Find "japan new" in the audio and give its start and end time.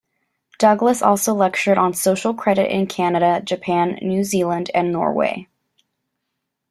3.45-4.23